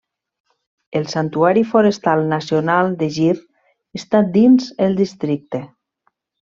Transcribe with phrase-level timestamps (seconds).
[0.89, 3.37] El santuari forestal nacional de Gir
[4.01, 5.65] està dins el districte.